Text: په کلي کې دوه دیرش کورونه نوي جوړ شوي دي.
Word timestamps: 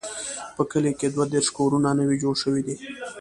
په 0.55 0.63
کلي 0.71 0.91
کې 0.99 1.07
دوه 1.13 1.25
دیرش 1.31 1.47
کورونه 1.57 1.89
نوي 1.99 2.17
جوړ 2.23 2.33
شوي 2.43 2.61
دي. 2.67 2.75